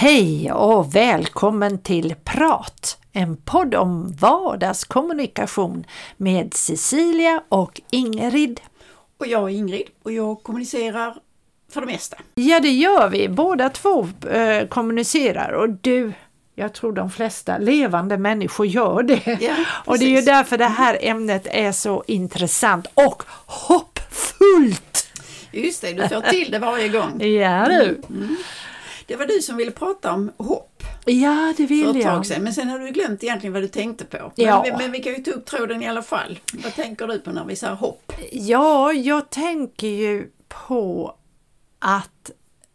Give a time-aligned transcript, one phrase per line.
[0.00, 5.84] Hej och välkommen till Prat, en podd om vardagskommunikation
[6.16, 8.60] med Cecilia och Ingrid.
[9.20, 11.16] Och jag är Ingrid och jag kommunicerar
[11.72, 12.16] för det mesta.
[12.34, 13.28] Ja, det gör vi.
[13.28, 16.12] Båda två eh, kommunicerar och du
[16.54, 19.38] jag tror de flesta levande människor gör det.
[19.40, 25.08] Ja, och det är ju därför det här ämnet är så intressant och hoppfullt.
[25.52, 27.20] Just det, du får till det varje gång.
[27.20, 28.02] Ja du.
[28.08, 28.36] Mm.
[29.08, 32.14] Det var du som ville prata om hopp Ja, det vill för ett jag.
[32.14, 32.42] tag sedan.
[32.42, 34.32] Men sen har du glömt egentligen vad du tänkte på.
[34.34, 34.64] Ja.
[34.68, 36.38] Men, men vi kan ju ta upp tråden i alla fall.
[36.64, 38.12] Vad tänker du på när vi säger hopp?
[38.32, 41.14] Ja, jag tänker ju på
[41.78, 42.30] att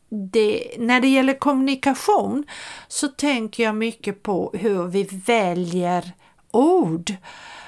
[0.09, 2.45] det, när det gäller kommunikation
[2.87, 6.11] så tänker jag mycket på hur vi väljer
[6.51, 7.13] ord.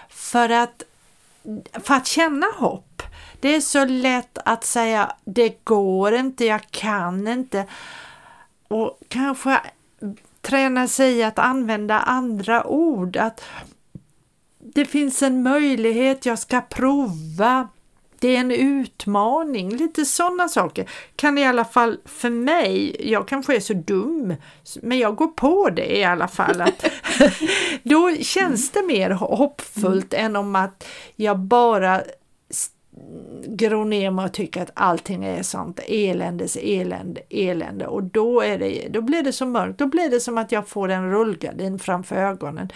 [0.09, 0.83] För att,
[1.83, 3.01] för att känna hopp.
[3.39, 7.65] Det är så lätt att säga det går inte, jag kan inte.
[8.75, 9.61] Och kanske
[10.41, 13.17] träna sig att använda andra ord.
[13.17, 13.43] Att
[14.59, 17.69] det finns en möjlighet, jag ska prova.
[18.19, 23.55] Det är en utmaning, lite sådana saker kan i alla fall för mig, jag kanske
[23.55, 24.35] är så dum,
[24.81, 26.61] men jag går på det i alla fall.
[26.61, 26.85] Att,
[27.83, 32.01] då känns det mer hoppfullt än om att jag bara
[33.47, 37.87] gro ner mig och tycka att allting är sånt eländes elände, elände.
[37.87, 40.67] Och då, är det, då blir det så mörkt, då blir det som att jag
[40.67, 42.69] får en rullgardin framför ögonen.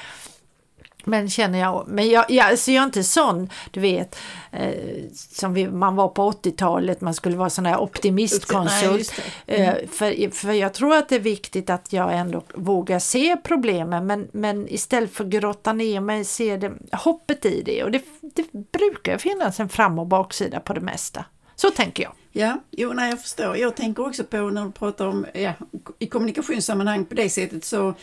[1.10, 4.16] Men känner jag, men jag, jag, alltså jag är inte sån, du vet,
[4.52, 4.74] eh,
[5.12, 9.14] som vi, man var på 80-talet, man skulle vara sån här optimistkonsult.
[9.46, 9.88] Nej, mm.
[9.88, 14.28] för, för jag tror att det är viktigt att jag ändå vågar se problemen, men,
[14.32, 17.84] men istället för att grotta ner mig, se det, hoppet i det.
[17.84, 21.26] Och det, det brukar finnas en fram och baksida på det mesta.
[21.56, 22.12] Så tänker jag.
[22.32, 23.58] Ja, jo, nej, jag förstår.
[23.58, 25.54] Jag tänker också på när du pratar om, ja,
[26.00, 27.94] i kommunikationssammanhang på det sättet så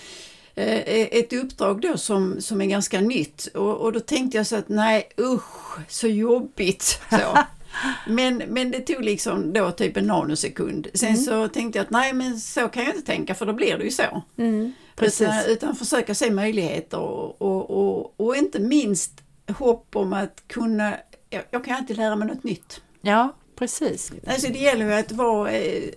[0.56, 4.68] ett uppdrag då som, som är ganska nytt och, och då tänkte jag så att
[4.68, 7.00] nej usch så jobbigt.
[7.10, 7.38] Så.
[8.08, 10.88] Men, men det tog liksom då typ en nanosekund.
[10.94, 11.20] Sen mm.
[11.20, 13.84] så tänkte jag att nej men så kan jag inte tänka för då blir det
[13.84, 14.22] ju så.
[14.36, 19.12] Mm, utan, utan försöka se möjligheter och, och, och, och, inte minst
[19.58, 20.96] hopp om att kunna,
[21.30, 22.80] jag, jag kan alltid lära mig något nytt.
[23.00, 24.12] Ja, Precis.
[24.26, 25.50] Alltså det gäller ju att, vara,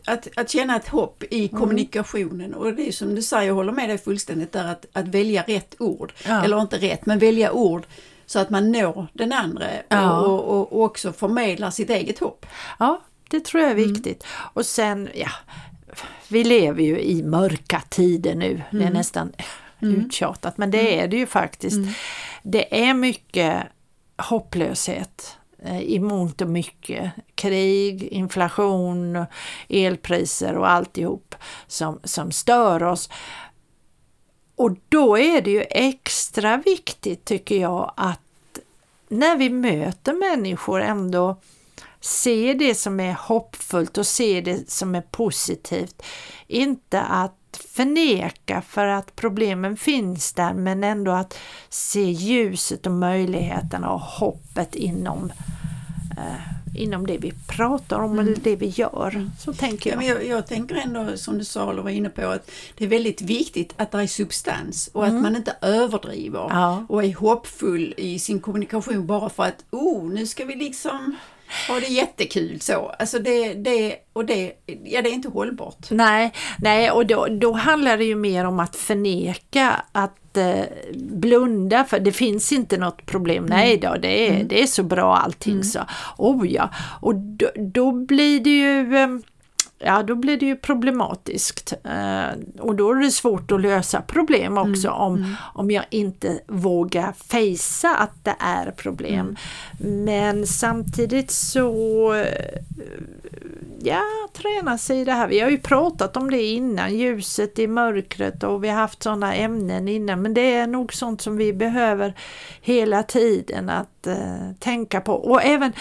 [0.06, 1.60] att, att känna ett hopp i mm.
[1.60, 5.08] kommunikationen och det är som du säger, jag håller med dig fullständigt där att, att
[5.08, 6.14] välja rätt ord.
[6.26, 6.44] Ja.
[6.44, 7.86] Eller inte rätt, men välja ord
[8.26, 10.20] så att man når den andra ja.
[10.22, 12.46] och, och, och, också förmedlar sitt eget hopp.
[12.80, 13.94] Ja, det tror jag är mm.
[13.94, 14.24] viktigt.
[14.24, 14.50] Mm.
[14.54, 15.30] Och sen, ja,
[16.28, 18.52] vi lever ju i mörka tider nu.
[18.52, 18.64] Mm.
[18.70, 18.94] Det är mm.
[18.94, 19.32] nästan
[19.82, 19.96] mm.
[19.96, 21.04] uttjatat, men det mm.
[21.04, 21.78] är det ju faktiskt.
[22.44, 23.64] Det är mycket
[24.18, 27.12] hopplöshet Eh, Eh, i mångt och mycket.
[27.36, 29.26] Krig, inflation,
[29.70, 31.36] elpriser och alltihop
[31.68, 33.10] som, som stör oss.
[34.56, 38.20] Och då är det ju extra viktigt tycker jag att
[39.08, 41.42] när vi möter människor ändå
[42.00, 46.02] se det som är hoppfullt och se det som är positivt.
[46.48, 51.38] Inte att förneka för att problemen finns där men ändå att
[51.70, 55.32] se ljuset och möjligheterna och hoppet inom
[56.18, 58.28] eh, inom det vi pratar om mm.
[58.28, 59.30] eller det vi gör.
[59.40, 59.96] Så tänker jag.
[59.96, 60.28] Ja, men jag.
[60.38, 63.74] Jag tänker ändå som du sa eller var inne på att det är väldigt viktigt
[63.78, 65.18] att det är substans och mm.
[65.18, 66.86] att man inte överdriver ja.
[66.90, 71.16] och är hoppfull i sin kommunikation bara för att oh, nu ska vi liksom
[71.68, 72.96] ha det jättekul så.
[73.00, 75.92] Alltså det, det, och det, ja, det är inte hållbart.
[75.92, 81.84] Nej, nej och då, då handlar det ju mer om att förneka att eh, blunda
[81.84, 83.46] för det finns inte något problem.
[83.46, 83.58] Mm.
[83.58, 84.48] Nej då, det är, mm.
[84.48, 85.64] det är så bra allting mm.
[85.64, 85.80] så.
[86.18, 86.70] Oh ja,
[87.02, 89.08] och då, då blir det ju eh,
[89.80, 91.74] ja då blir det ju problematiskt.
[91.84, 95.36] Eh, och då är det svårt att lösa problem också mm, om, mm.
[95.54, 99.38] om jag inte vågar fejsa att det är problem.
[99.80, 100.06] Mm.
[100.06, 102.60] Men samtidigt så eh,
[103.80, 104.04] ja,
[104.34, 105.28] träna sig i det här.
[105.28, 109.36] Vi har ju pratat om det innan, ljuset i mörkret och vi har haft sådana
[109.36, 112.14] ämnen innan men det är nog sånt som vi behöver
[112.62, 115.14] hela tiden att uh, tänka på.
[115.14, 115.74] Och även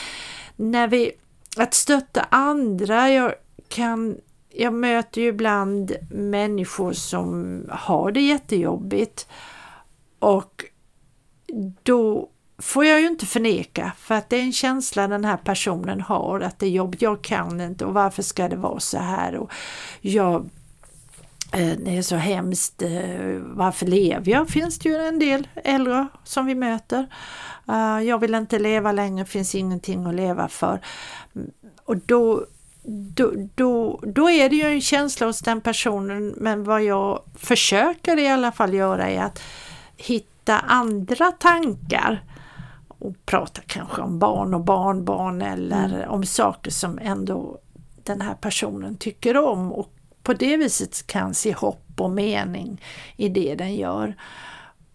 [0.56, 1.12] när vi,
[1.56, 3.10] att stötta andra.
[3.10, 3.34] Jag,
[3.68, 4.16] kan,
[4.48, 9.26] jag möter ju ibland människor som har det jättejobbigt
[10.18, 10.64] och
[11.82, 12.28] då
[12.58, 16.40] får jag ju inte förneka för att det är en känsla den här personen har
[16.40, 17.02] att det är jobbigt.
[17.02, 19.50] jag kan inte och varför ska det vara så här och
[20.00, 20.50] jag
[21.52, 24.48] eh, det är så hemskt, eh, varför lever jag?
[24.48, 27.06] Finns det ju en del äldre som vi möter.
[27.66, 30.80] Ah, jag vill inte leva längre, finns ingenting att leva för.
[31.84, 32.46] Och då
[32.88, 38.18] då, då, då är det ju en känsla hos den personen men vad jag försöker
[38.18, 39.42] i alla fall göra är att
[39.96, 42.24] hitta andra tankar
[42.88, 46.10] och prata kanske om barn och barnbarn eller mm.
[46.10, 47.58] om saker som ändå
[48.04, 49.92] den här personen tycker om och
[50.22, 52.82] på det viset kan se hopp och mening
[53.16, 54.14] i det den gör.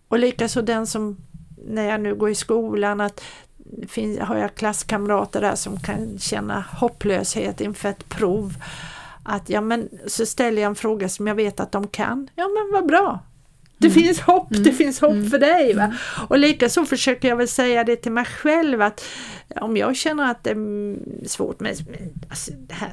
[0.07, 1.17] Och likaså den som,
[1.67, 3.21] när jag nu går i skolan, att
[3.87, 8.53] finns, har jag klasskamrater där som kan känna hopplöshet inför ett prov.
[9.23, 12.29] Att ja men så ställer jag en fråga som jag vet att de kan.
[12.35, 13.19] Ja men vad bra,
[13.77, 14.03] det mm.
[14.03, 14.63] finns hopp, mm.
[14.63, 15.29] det finns hopp mm.
[15.29, 15.73] för dig.
[15.73, 15.83] Va?
[15.83, 15.97] Mm.
[16.27, 19.05] Och likaså försöker jag väl säga det till mig själv att
[19.55, 21.75] om jag känner att det är svårt med
[22.29, 22.91] alltså, det här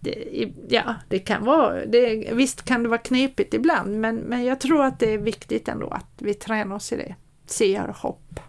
[0.00, 4.60] det, ja, det kan vara, det, visst kan det vara knepigt ibland men, men jag
[4.60, 7.14] tror att det är viktigt ändå att vi tränar oss i det,
[7.46, 8.40] ser hopp.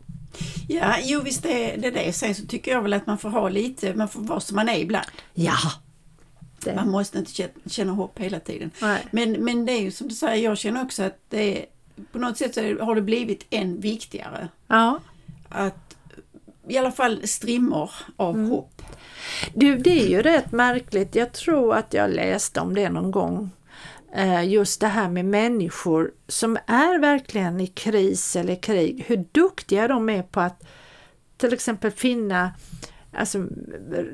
[0.68, 2.14] Ja, jo visst är det det.
[2.14, 4.70] Sen så tycker jag väl att man får ha lite, man får vara som man
[4.70, 5.08] är ibland.
[5.34, 5.58] Ja,
[6.64, 6.76] det.
[6.76, 8.72] Man måste inte känna hopp hela tiden.
[9.12, 11.66] Men, men det är ju som du säger, jag känner också att det är,
[12.12, 14.48] på något sätt så har det blivit än viktigare.
[14.68, 15.00] Ja.
[15.50, 15.96] Att
[16.68, 18.50] i alla fall strimmor av mm.
[18.50, 18.82] hopp.
[19.56, 21.16] Du, det är ju rätt märkligt.
[21.16, 23.50] Jag tror att jag läste om det någon gång.
[24.13, 29.04] Eh, just det här med människor som är verkligen i kris eller krig.
[29.08, 30.63] Hur duktiga de är på att
[31.38, 32.52] till exempel finna
[33.13, 33.48] alltså,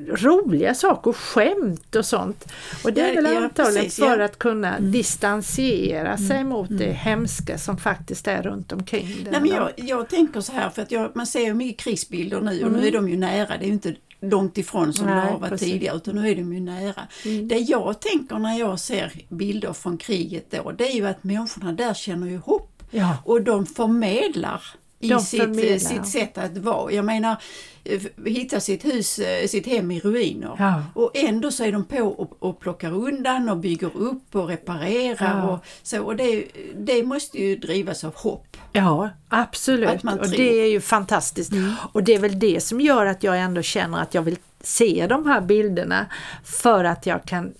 [0.08, 2.52] roliga saker, skämt och sånt.
[2.84, 4.24] Och det är väl ja, antagligen precis, för ja.
[4.24, 4.92] att kunna mm.
[4.92, 6.48] distansera sig mm.
[6.48, 6.96] mot det mm.
[6.96, 9.28] hemska som faktiskt är runt omkring.
[9.30, 12.40] Nej, men jag, jag tänker så här, för att jag, man ser ju mycket krisbilder
[12.40, 12.80] nu och mm.
[12.80, 15.38] nu är de ju nära, det är ju inte långt ifrån som Nej, det har
[15.38, 15.68] varit precis.
[15.68, 17.02] tidigare utan nu är de ju nära.
[17.24, 17.48] Mm.
[17.48, 21.72] Det jag tänker när jag ser bilder från kriget då, det är ju att människorna
[21.72, 23.16] där känner ju hopp ja.
[23.24, 24.62] och de förmedlar
[25.00, 26.92] i sitt, sitt sätt att vara.
[26.92, 27.36] Jag menar,
[27.84, 30.56] eh, hitta sitt hus, eh, sitt hem i ruiner.
[30.58, 30.82] Ja.
[30.94, 35.38] Och ändå så är de på och, och plockar undan och bygger upp och reparerar.
[35.38, 35.48] Ja.
[35.48, 36.44] Och, så, och det,
[36.76, 38.56] det måste ju drivas av hopp.
[38.72, 40.04] Ja, absolut.
[40.04, 41.52] Och det är ju fantastiskt.
[41.52, 41.72] Mm.
[41.92, 45.06] Och det är väl det som gör att jag ändå känner att jag vill se
[45.08, 46.06] de här bilderna
[46.44, 47.52] för att jag kan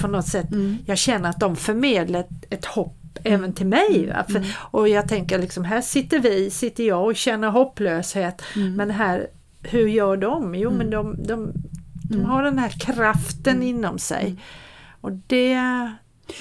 [0.00, 0.78] på något sätt, mm.
[0.86, 4.12] jag känner att de förmedlar ett, ett hopp även till mig.
[4.14, 4.24] Va?
[4.28, 4.48] För, mm.
[4.56, 8.42] och jag tänker liksom, här sitter vi, sitter jag och känner hopplöshet.
[8.56, 8.74] Mm.
[8.74, 9.26] Men här,
[9.62, 10.54] hur gör de?
[10.54, 11.52] Jo men de, de,
[12.10, 14.36] de har den här kraften inom sig.
[15.00, 15.58] Och det,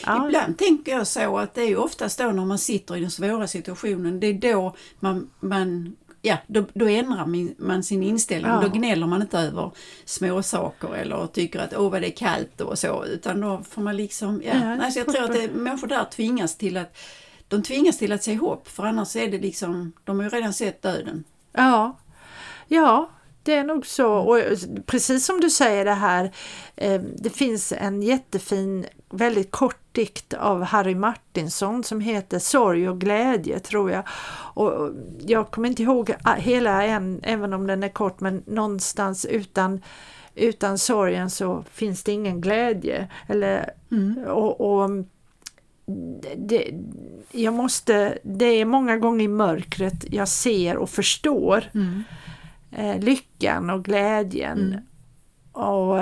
[0.05, 0.25] Ja.
[0.25, 3.47] Ibland tänker jag så att det är oftast då när man sitter i den svåra
[3.47, 7.27] situationen, det är då man, man ja, då, då ändrar
[7.63, 8.51] man sin inställning.
[8.51, 8.61] Ja.
[8.61, 9.71] Då gnäller man inte över
[10.05, 13.97] småsaker eller tycker att åh vad det är kallt och så utan då får man
[13.97, 14.53] liksom, ja.
[14.53, 16.97] ja alltså jag tror att det, människor där tvingas till att
[17.47, 20.53] de tvingas till att se hopp för annars är det liksom, de har ju redan
[20.53, 21.23] sett döden.
[21.51, 21.97] Ja,
[22.67, 23.09] ja
[23.43, 24.13] det är nog så.
[24.13, 24.39] Och
[24.85, 26.31] precis som du säger det här,
[26.75, 32.99] eh, det finns en jättefin, väldigt kort dikt av Harry Martinsson som heter Sorg och
[32.99, 34.03] glädje tror jag.
[34.53, 34.91] Och
[35.25, 39.81] jag kommer inte ihåg hela än, även om den är kort, men någonstans utan
[40.35, 43.07] utan sorgen så finns det ingen glädje.
[43.27, 44.25] Eller, mm.
[44.27, 44.89] och, och
[46.37, 46.73] det,
[47.31, 52.03] jag måste, det är många gånger i mörkret jag ser och förstår mm.
[52.71, 54.57] eh, lyckan och glädjen.
[54.57, 54.81] Mm.
[55.51, 56.01] Och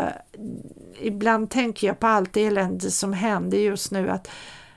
[1.00, 4.29] ibland tänker jag på allt elände som händer just nu att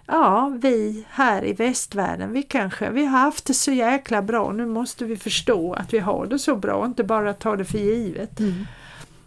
[0.07, 4.67] ja, vi här i västvärlden, vi kanske, vi har haft det så jäkla bra, nu
[4.67, 8.41] måste vi förstå att vi har det så bra inte bara ta det för givet.
[8.41, 8.67] Mm.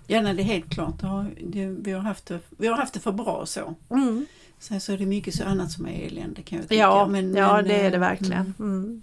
[0.08, 0.96] Ja, nej, det är helt klart.
[1.80, 3.76] Vi har haft det, vi har haft det för bra så.
[3.90, 4.26] Mm.
[4.60, 6.82] Sen så är det mycket så annat som är elände kan jag tycka.
[6.82, 8.54] Ja, men, ja men, det är det eh, verkligen.
[8.60, 8.84] Mm.
[8.84, 9.02] mm.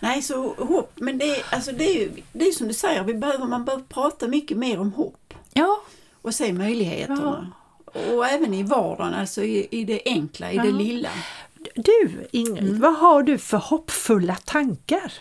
[0.00, 3.14] Nej, så hopp, men det är, alltså det är det är som du säger, vi
[3.14, 5.34] behöver, man behöver prata mycket mer om hopp.
[5.52, 5.80] Ja.
[6.24, 7.52] Och se möjligheterna.
[7.94, 8.14] Ja.
[8.14, 10.62] Och även i vardagen, alltså i, i det enkla, i ja.
[10.62, 11.08] det lilla.
[11.74, 12.80] Du Ingrid, mm.
[12.80, 15.12] vad har du för hoppfulla tankar?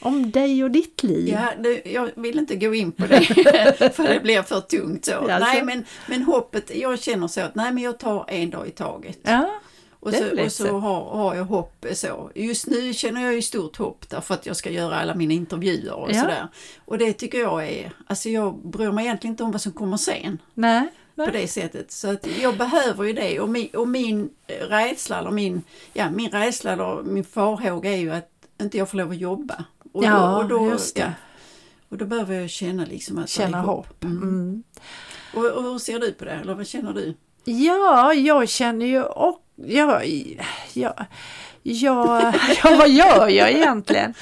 [0.00, 1.28] Om dig och ditt liv?
[1.28, 3.20] Ja, det, jag vill inte gå in på det
[3.94, 5.04] för det blir för tungt.
[5.04, 5.14] Så.
[5.14, 5.38] Alltså.
[5.38, 8.70] Nej, men, men hoppet, jag känner så att nej, men jag tar en dag i
[8.70, 9.18] taget.
[9.22, 9.60] Ja.
[10.00, 12.30] Och så, och så har, har jag hopp så.
[12.34, 15.94] Just nu känner jag ju stort hopp därför att jag ska göra alla mina intervjuer
[15.94, 16.20] och ja.
[16.20, 16.48] sådär.
[16.84, 19.96] Och det tycker jag är, alltså jag bryr mig egentligen inte om vad som kommer
[19.96, 20.42] sen.
[20.54, 20.88] Nej.
[21.14, 21.26] Nej.
[21.26, 21.92] På det sättet.
[21.92, 25.62] Så att jag behöver ju det och min, och min rädsla eller min,
[25.92, 29.64] ja, min rädsla eller min farhåga är ju att inte jag får lov att jobba.
[29.92, 31.00] Och ja, då, och då, just det.
[31.00, 31.12] Ja,
[31.88, 34.04] och då behöver jag känna liksom att Känna hopp.
[34.04, 34.22] Mm.
[34.22, 34.62] Mm.
[35.34, 36.30] Och, och hur ser du på det?
[36.32, 37.14] Eller vad känner du?
[37.50, 40.02] Ja, jag känner ju och ja,
[40.72, 40.94] jag,
[41.62, 44.14] jag, ja, vad gör jag egentligen?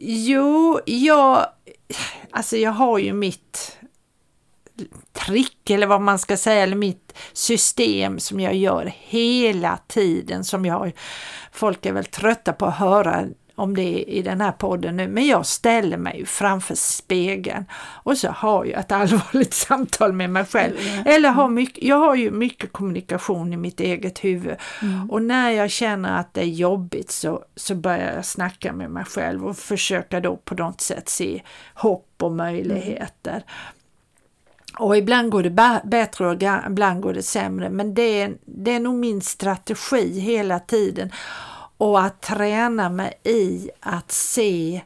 [0.00, 1.46] Jo, jag,
[2.30, 3.78] alltså jag har ju mitt
[5.12, 10.66] trick eller vad man ska säga, eller mitt system som jag gör hela tiden som
[10.66, 10.92] jag
[11.52, 15.26] Folk är väl trötta på att höra om det i den här podden nu, men
[15.26, 17.64] jag ställer mig framför spegeln
[18.02, 20.74] och så har jag ett allvarligt samtal med mig själv.
[20.78, 21.06] Mm.
[21.06, 25.10] Eller har mycket, jag har ju mycket kommunikation i mitt eget huvud mm.
[25.10, 29.04] och när jag känner att det är jobbigt så, så börjar jag snacka med mig
[29.04, 31.42] själv och försöka då på något sätt se
[31.74, 33.44] hopp och möjligheter.
[34.78, 38.80] Och ibland går det bättre och ibland går det sämre men det är, det är
[38.80, 41.10] nog min strategi hela tiden
[41.76, 44.82] och att träna mig i att se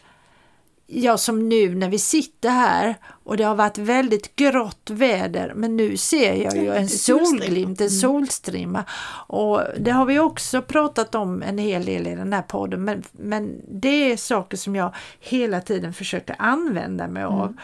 [0.90, 5.76] Ja, som nu när vi sitter här och det har varit väldigt grått väder men
[5.76, 8.00] nu ser jag ju en solglimt, en mm.
[8.00, 8.85] solstrimma.
[9.26, 13.02] Och det har vi också pratat om en hel del i den här podden men,
[13.12, 17.42] men det är saker som jag hela tiden försöker använda mig av.
[17.42, 17.59] Mm.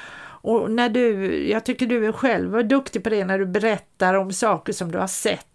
[0.45, 4.14] Och när du, jag tycker du är själv är duktig på det när du berättar
[4.14, 5.53] om saker som du har sett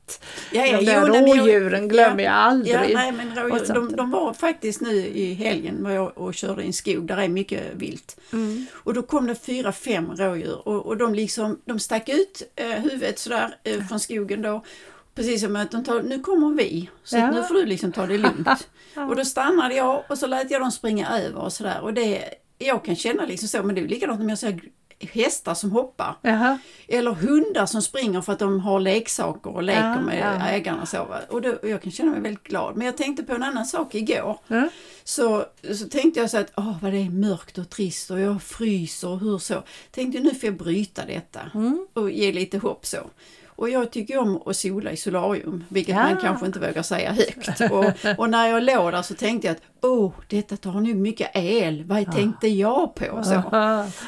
[0.52, 2.74] Ja, ja, de där jo, rådjuren jag, glömmer ja, jag aldrig.
[2.74, 6.64] Ja, nej, men rådjur, de, de, var faktiskt nu i helgen var jag och körde
[6.64, 8.20] i en skog där är mycket vilt.
[8.34, 8.66] Mm.
[8.74, 12.68] Och då kom det fyra, fem rådjur och, och de liksom, de stack ut eh,
[12.68, 14.64] huvudet sådär eh, från skogen då.
[15.16, 17.32] Precis som att de tar, nu kommer vi, så ja.
[17.32, 18.48] nu får du liksom ta det lugnt.
[19.10, 21.82] och då stannade jag och så lät jag dem springa över och sådär.
[21.82, 22.24] Och det,
[22.58, 24.60] jag kan känna liksom så, men det är likadant om jag ser
[25.00, 26.16] hästar som hoppar.
[26.22, 26.60] Jaha.
[26.88, 30.48] Eller hundar som springer för att de har leksaker och leker ja, med ja.
[30.48, 30.86] ägarna.
[30.86, 32.76] Så, och, då, och jag kan känna mig väldigt glad.
[32.76, 34.40] Men jag tänkte på en annan sak igår.
[34.48, 34.70] Ja.
[35.04, 38.44] Så, så tänkte jag så att, åh vad det är mörkt och trist och jag
[38.44, 39.64] fryser och hur så.
[39.92, 41.88] Tänkte nu får jag bryta detta mm.
[41.94, 42.98] och ge lite hopp så.
[43.60, 46.04] Och jag tycker om att sola i solarium, vilket ja.
[46.04, 47.62] man kanske inte vågar säga högt.
[47.72, 47.86] Och,
[48.18, 51.84] och, när jag låg där så tänkte jag att åh, detta tar nu mycket el,
[51.84, 52.12] vad ja.
[52.12, 53.24] tänkte jag på?
[53.24, 53.44] Så.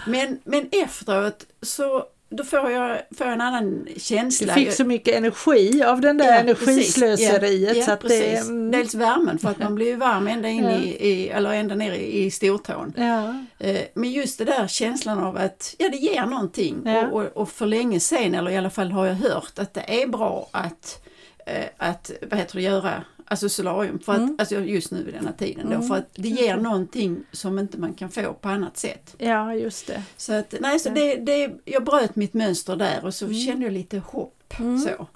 [0.08, 4.56] Men, men efteråt så då får jag, får jag en annan känsla.
[4.56, 7.78] Du fick så mycket energi av den där ja, energislöseriet.
[7.78, 8.72] Ja, så att det, mm.
[8.72, 10.72] Dels värmen för att man blir ju varm ända in ja.
[10.72, 12.94] i, i, eller ända ner i, i stortån.
[12.98, 13.36] Ja.
[13.60, 16.82] Eh, men just det där känslan av att ja, det ger någonting.
[16.86, 17.08] Ja.
[17.08, 20.04] Och, och, och för länge sen, eller i alla fall har jag hört att det
[20.04, 21.02] är bra att,
[21.46, 24.36] eh, att vad heter det, göra Alltså solarium, för att, mm.
[24.40, 25.88] alltså just nu vid denna tiden då, mm.
[25.88, 29.16] för att det ger någonting som inte man kan få på annat sätt.
[29.18, 30.04] Ja, just det.
[30.18, 33.38] Så att, nej, så det, det, jag bröt mitt mönster där och så mm.
[33.38, 34.54] kände jag lite hopp.
[34.60, 34.80] Mm.
[34.80, 35.08] Så.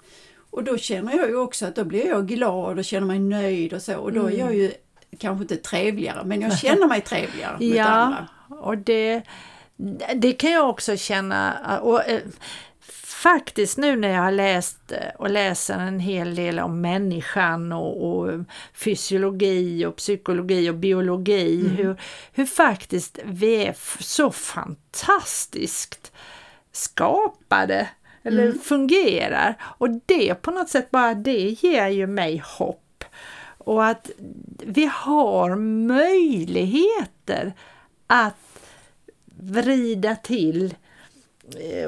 [0.49, 3.73] Och då känner jag ju också att då blir jag glad och känner mig nöjd
[3.73, 4.53] och så och då är jag mm.
[4.53, 4.71] ju
[5.19, 8.27] kanske inte trevligare men jag känner mig trevligare mot ja, andra.
[8.49, 9.21] och det,
[10.15, 11.79] det kan jag också känna.
[11.79, 12.21] Och, eh,
[13.15, 18.11] faktiskt nu när jag har läst eh, och läser en hel del om människan och,
[18.11, 18.31] och
[18.73, 21.75] fysiologi och psykologi och biologi, mm.
[21.75, 26.11] hur, hur faktiskt vi är så fantastiskt
[26.71, 27.89] skapade
[28.23, 28.59] eller mm.
[28.59, 29.55] fungerar.
[29.77, 33.03] Och det på något sätt bara det ger ju mig hopp.
[33.57, 34.09] Och att
[34.65, 35.55] vi har
[35.87, 37.53] möjligheter
[38.07, 38.35] att
[39.39, 40.75] vrida till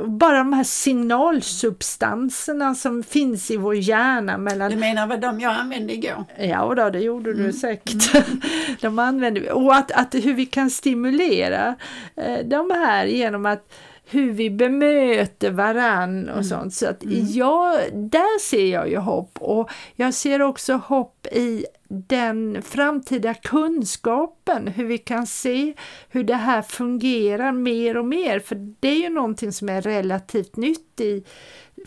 [0.06, 4.38] bara de här signalsubstanserna som finns i vår hjärna.
[4.38, 4.72] Mellan...
[4.72, 6.26] Du menar vad de jag använde igår?
[6.40, 7.44] Ja, då, det gjorde mm.
[7.44, 8.16] du säkert.
[8.16, 8.42] Mm.
[8.82, 9.52] de använder.
[9.52, 11.76] Och att, att hur vi kan stimulera
[12.16, 13.74] eh, de här genom att
[14.10, 16.44] hur vi bemöter varann och mm.
[16.44, 16.74] sånt.
[16.74, 17.26] Så att mm.
[17.26, 24.68] jag, där ser jag ju hopp och jag ser också hopp i den framtida kunskapen,
[24.68, 25.74] hur vi kan se
[26.10, 30.56] hur det här fungerar mer och mer, för det är ju någonting som är relativt
[30.56, 31.24] nytt i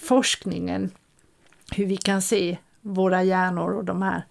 [0.00, 0.90] forskningen,
[1.72, 4.22] hur vi kan se våra hjärnor och de här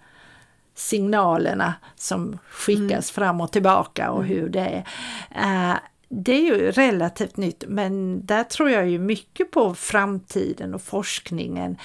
[0.75, 3.01] signalerna som skickas mm.
[3.01, 4.29] fram och tillbaka och mm.
[4.29, 4.84] hur det
[5.29, 5.79] är.
[6.10, 11.78] Det är ju relativt nytt men där tror jag ju mycket på framtiden och forskningen.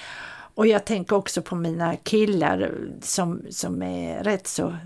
[0.56, 4.76] Och jag tänker också på mina killar som, som är rätt så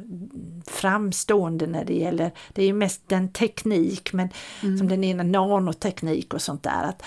[0.67, 4.29] framstående när det gäller, det är ju mest den teknik, men
[4.63, 4.79] mm.
[4.79, 6.83] som den ena nanoteknik och sånt där.
[6.83, 7.03] Att,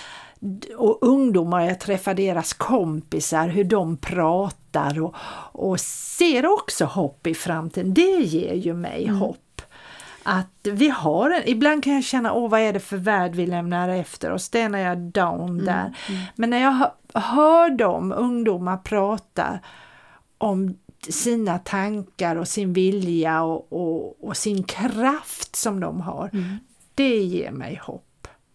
[0.78, 5.16] och ungdomar, jag träffar deras kompisar, hur de pratar och,
[5.52, 7.94] och ser också hopp i framtiden.
[7.94, 9.16] Det ger ju mig mm.
[9.16, 9.51] hopp
[10.24, 13.46] att vi har en, ibland kan jag känna, åh vad är det för värld vi
[13.48, 15.94] lämnar efter oss, det är när jag är down mm, där.
[16.10, 16.22] Mm.
[16.36, 19.60] Men när jag hör, hör dem, ungdomar, prata
[20.38, 20.78] om
[21.10, 26.58] sina tankar och sin vilja och, och, och sin kraft som de har, mm.
[26.96, 28.06] det ger mig hopp.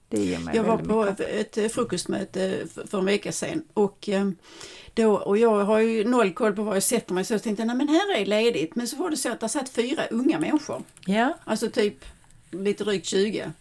[0.09, 4.29] Det ger mig jag var på ett, ett frukostmöte för en vecka sedan och eh,
[4.95, 7.65] då, och jag har ju noll koll på var jag sätter mig så jag tänkte
[7.65, 8.77] nej men här är ledigt.
[8.77, 10.83] Men så var det så att det satt fyra unga människor.
[11.07, 11.39] Ja.
[11.45, 12.05] Alltså typ
[12.51, 13.53] lite drygt 20.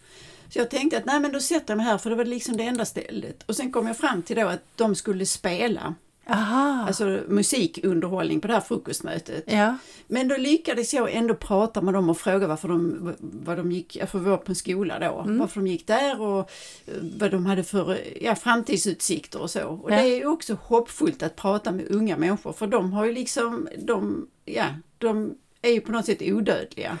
[0.48, 2.56] Så jag tänkte att nej men då sätter jag mig här för det var liksom
[2.56, 3.42] det enda stället.
[3.46, 5.94] Och sen kom jag fram till då att de skulle spela.
[6.28, 6.84] Aha.
[6.86, 9.44] Alltså musikunderhållning på det här frukostmötet.
[9.46, 9.76] ja.
[10.06, 13.98] Men då lyckades jag ändå prata med dem och fråga varför de, vad de gick,
[14.10, 15.38] för vi var på en skola då, Mm.
[15.38, 16.38] varför de gick där och
[16.86, 19.64] eh, vad de hade för ja, framtidsutsikter och så.
[19.68, 19.96] Och Ja.
[19.96, 24.28] det är också hoppfullt att prata med unga människor för de har ju liksom, de,
[24.44, 24.66] ja,
[24.98, 26.98] de är ju på något sätt odödliga.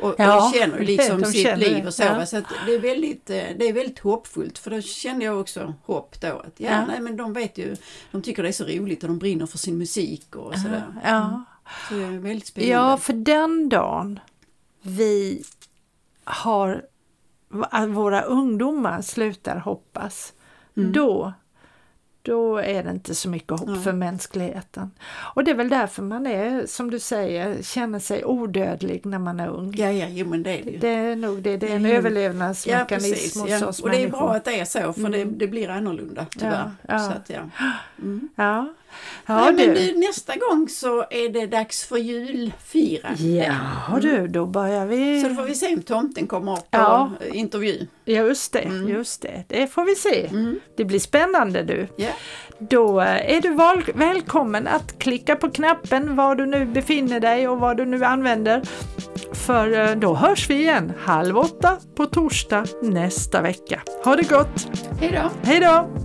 [0.00, 2.02] Och, Ja, och känner liksom de sitt känner liv och så.
[2.02, 2.26] ja.
[2.26, 6.20] Så det, är väldigt, eh, det är väldigt hoppfullt för då kände jag också hopp
[6.20, 6.26] då.
[6.26, 6.86] Att, ja, Ja.
[6.86, 7.76] Nej, men de vet ju,
[8.10, 10.84] de tycker det är så roligt och de brinner för sin musik och sådär.
[11.04, 11.44] Ja.
[11.88, 12.72] Så det är väldigt spännande.
[12.74, 14.20] ja, för den dagen
[14.82, 15.42] vi
[16.24, 16.82] har
[17.88, 20.32] våra ungdomar slutar hoppas,
[20.74, 21.32] då
[22.24, 23.82] då är det inte så mycket hopp Nej.
[23.82, 24.90] för mänskligheten.
[25.34, 29.40] Och det är väl därför man är, som du säger, känner sig odödlig när man
[29.40, 29.74] är ung.
[29.76, 30.78] Ja, ja, jo, men det är det ju.
[30.78, 33.66] Det är nog det, det är en Ja, överlevnadsmekanism hos ja.
[33.66, 36.70] oss Och det är bra att det är så, för det, det blir annorlunda tyvärr.
[36.88, 36.98] Ja, ja.
[36.98, 37.40] Så att, ja.
[38.02, 38.28] Mm.
[38.36, 38.74] Ja,
[39.26, 39.98] ja Nej, men du.
[39.98, 43.22] nästa gång så är det dags för julfirande.
[43.90, 45.22] Ja du, då börjar vi.
[45.22, 47.10] Så då får vi se om tomten kommer upp på Ja.
[47.32, 47.86] intervju.
[48.04, 48.88] Just det, Mm.
[48.88, 49.44] just det.
[49.48, 50.30] Det får vi se.
[50.76, 51.88] Det blir spännande du.
[51.96, 52.08] Ja.
[52.58, 53.54] Då eh, är du
[53.94, 58.62] välkommen att klicka på knappen var du nu befinner dig och vad du nu använder.
[59.32, 63.82] För eh, då hörs vi igen halv åtta på torsdag nästa vecka.
[64.04, 64.68] Ha det gott!
[65.00, 65.30] Hej då!
[65.50, 66.03] Hej då!